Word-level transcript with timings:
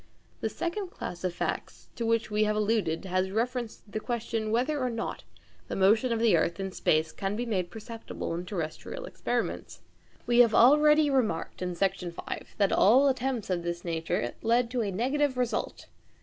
The 0.39 0.49
second 0.49 0.87
class 0.87 1.23
of 1.23 1.31
facts 1.31 1.89
to 1.95 2.07
which 2.07 2.31
we 2.31 2.43
have 2.45 2.55
alluded 2.55 3.05
has 3.05 3.29
reference 3.29 3.77
to 3.77 3.91
the 3.91 3.99
question 3.99 4.49
whether 4.51 4.79
or 4.79 4.89
not 4.89 5.25
the 5.67 5.75
motion 5.75 6.11
of 6.11 6.17
the 6.17 6.35
earth 6.35 6.59
in 6.59 6.71
space 6.71 7.11
can 7.11 7.35
be 7.35 7.45
made 7.45 7.69
perceptible 7.69 8.33
in 8.33 8.47
terrestrial 8.47 9.05
experiments. 9.05 9.81
We 10.25 10.39
have 10.39 10.55
already 10.55 11.11
remarked 11.11 11.61
in 11.61 11.75
Section 11.75 12.11
5 12.11 12.55
that 12.57 12.71
all 12.73 13.09
attempts 13.09 13.51
of 13.51 13.61
this 13.61 13.85
nature 13.85 14.33
led 14.41 14.71
to 14.71 14.81
a 14.81 14.89
negative 14.89 15.37
result. 15.37 15.85